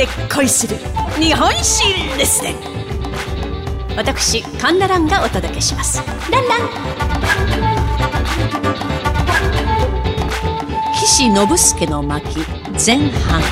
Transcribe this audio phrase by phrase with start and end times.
[0.00, 0.76] で恋する
[1.20, 1.84] 日本史
[2.16, 2.54] レッスン
[3.98, 6.00] 私カンナランがお届けします。
[6.30, 6.68] ランラン。
[10.94, 12.38] 岸信介の巻
[12.82, 13.42] 前半。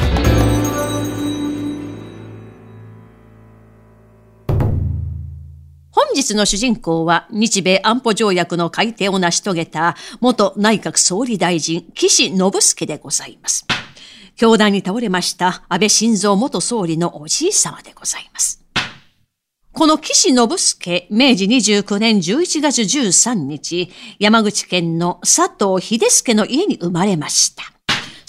[5.91, 13.67] 本日の主人公は日米安保条約の改定を成し遂げた元内閣総理大臣岸信介でございます。
[14.39, 18.65] 教団に倒れました安倍晋三元総理のおじい様でございます。
[19.73, 27.65] この岸信介、明治29年11月13日、山口県の佐藤秀助の家に生まれました。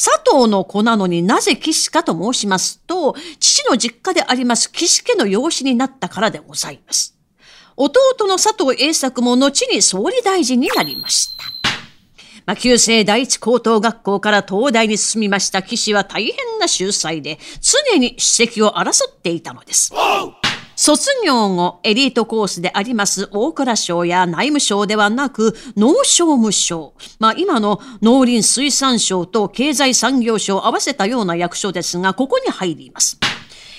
[0.03, 7.15] 佐藤の子なのになぜ岸かと申しますと、父の実家であります岸家の養子になったからでございます。
[7.77, 11.58] 弟の佐藤栄作も後に総理大臣になりました。
[12.49, 19.93] まあ、旧制第一高等学校から東大に進みました岸は大変な秀才で、常に主席を争っていたのです。
[20.75, 26.95] 卒業後、エリートコースであります大蔵省や内務省ではなく、農商務省。
[27.19, 33.19] まあ今の農林水産省と経済産業省を合わせたような役所ですが、ここに入ります。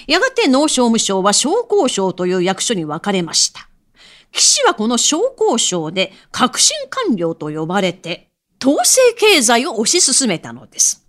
[0.06, 3.68] やがて農商務省は商工省という役所に分かれました。
[4.30, 8.29] 岸はこの商工省で革新官僚と呼ばれて、
[8.62, 11.02] 統制経済を推し進めたのです。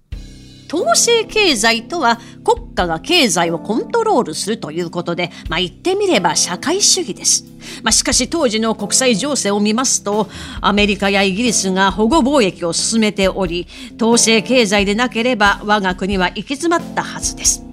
[0.73, 7.43] 統制経済とは国家が経済をコントロールするということで、まあ言ってみれば社会主義です。
[7.83, 10.29] まあしかし当時の国際情勢を見ますと、
[10.61, 13.67] アメリカやイギリスが保護貿易を進めており、
[14.01, 17.65] 統制経済でなければ我が国は行き詰まったはずです。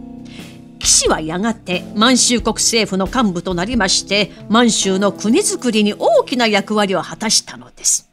[0.81, 8.09] 岸はやがて満州国政府の幹部となりまして満州の国づくりに大きな役割を果たしたのです。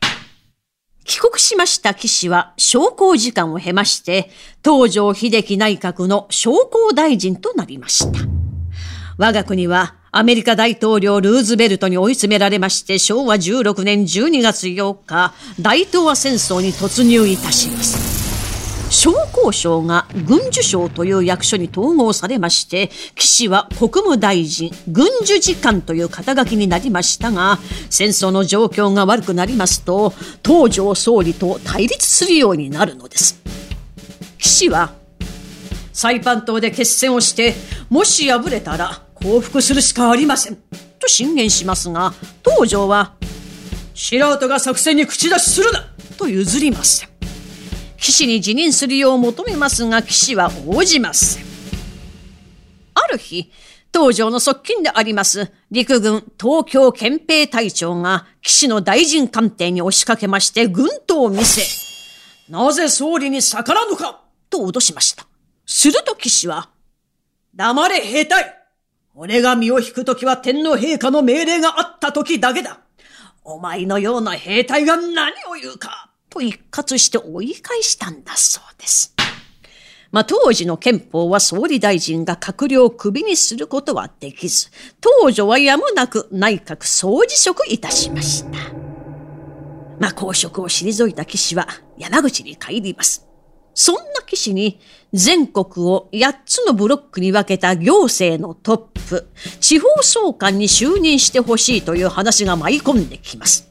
[1.06, 4.30] 帰国しました岸は昇降時間を経まして
[4.64, 8.20] 東条秀樹内閣の商工大臣となりました。
[9.18, 18.25] 我が国はアメリカ大統領ルーズベルトに追い詰められまして昭和16年12月8日大東亜戦争に突入いたします。
[18.90, 27.60] 商工省が軍需省という役所に統合されまして、岸は国務大臣、軍需次官という肩書きになりましたが、
[27.90, 30.14] 戦争の状況が悪くなりますと、
[30.44, 33.42] 東条総理と対立するようになるのです。
[34.38, 34.94] 岸は、
[35.92, 37.56] サイパン島で決戦をして、
[37.90, 40.58] もし敗れたら降伏するしかありません。
[41.00, 42.14] と進言しますが、
[42.44, 43.14] 東条は、
[43.94, 45.86] 素人が作戦に口出しするな
[46.18, 47.15] と譲りません。
[48.06, 51.44] 騎士に辞任するよう求めますが騎士は応じません。
[52.94, 53.52] ある日、
[53.92, 61.64] 東条の側近であります陸軍東京憲兵隊長が騎士の大臣官邸に押しかけまして軍刀を見せ、
[62.48, 64.22] なぜ総理に逆らうのか？
[64.52, 65.26] と脅しました。
[65.66, 66.70] すると騎士は、
[67.56, 68.56] 黙れ兵隊
[69.16, 72.82] 俺が身を引くときは天皇陛下の命令があったときだけだ
[73.44, 76.12] お前のような兵隊が何を言うか？
[76.36, 79.16] と一括して追い返したんだそうです。
[80.12, 84.70] まあ、当時の憲法は総理大臣が閣僚をクビにすることはできず、
[85.02, 88.50] 当女はやむなく内閣総辞職いたしました。
[90.00, 93.28] まあ、公職を退いた騎士は山口に帰ります。
[93.74, 94.80] そんな騎士に
[95.12, 98.78] 全国を8つのブロックに分けた行政のトッ
[99.10, 99.30] プ、
[99.60, 103.70] 地方総監に就任してほしいという話が舞い込んできます。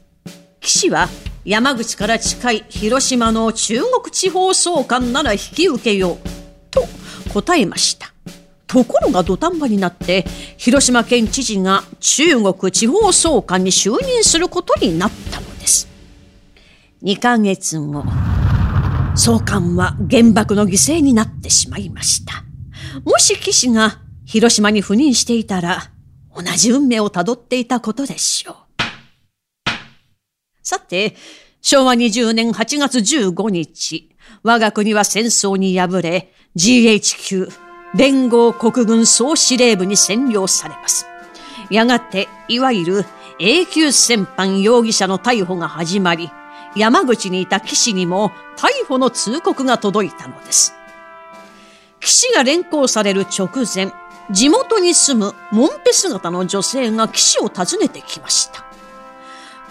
[0.59, 1.07] 騎士は
[1.45, 6.17] 山口から近い広島の中国地方総監なら引き受けよう
[6.71, 6.81] と
[7.33, 8.11] 答えました。
[8.65, 10.25] ところが土壇場になって
[10.57, 15.87] 広島県知事が中国地方総監に就任することになったのです。
[17.03, 18.03] 2ヶ月後、
[19.15, 22.43] 総監は原爆の犠牲になってしまいました。
[23.03, 25.91] もし騎士が広島に赴任していたら
[26.35, 28.64] 同じ運命をたどっていたことでしょう。
[30.67, 31.15] さて、
[31.61, 34.09] 昭和20年8月15日、
[34.41, 37.51] 我が国は戦争に敗れ、GHQ、
[37.93, 41.05] 連合国軍総司令部に占領されます。
[41.69, 43.05] やがて、いわゆる
[43.37, 46.31] 永久戦犯容疑者の逮捕が始まり、
[46.75, 50.73] 山口にいた騎士にも逮捕の通告が届いたのです。
[51.99, 53.91] 騎士が連行される直前、
[54.31, 58.65] 地元に住むモンペ姿の女性が騎士を訪ねてきました。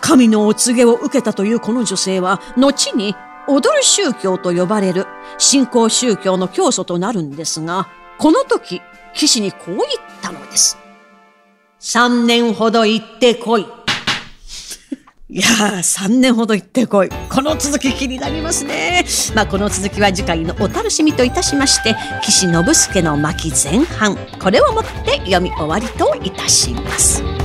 [0.05, 3.17] 神のお告げを受けたというこの女性は、後に
[3.49, 5.07] 踊る宗教と呼ばれる
[5.39, 8.83] 信仰宗教の教祖となるんですが、この時、
[9.15, 9.81] 騎士にこう言っ
[10.21, 10.77] たのです。
[11.79, 13.63] 三年ほど行ってこい。
[15.31, 17.09] いやー、3年ほど行ってこい。
[17.31, 19.07] この続き気になりますね。
[19.35, 27.44] まあ、この続きは次回のお楽しみといたしまして、岸信介の巻前半、これをもって読み終わりといたします。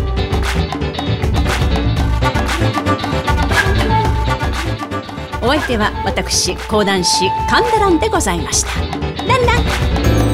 [5.42, 8.82] お相手は私講談師神田蘭でございました。
[9.26, 10.29] ランラン。